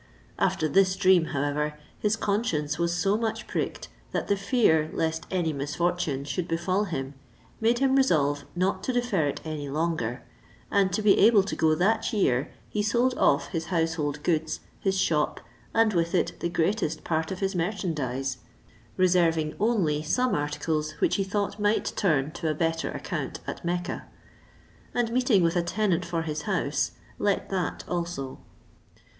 [0.39, 5.53] After this dream, however, his conscience was so much pricked, that the fear lest any
[5.53, 7.13] misfortune should befall him
[7.59, 10.23] made him resolve not to defer it any longer;
[10.71, 14.97] and to be able to go that year, he sold off his household goods, his
[14.99, 15.39] shop,
[15.71, 18.39] and with it the greatest part of his merchandize,
[18.97, 24.05] reserving only some articles, which he thought might turn to a better account at Mecca;
[24.95, 28.39] and meeting with a tenant for his house, let that also.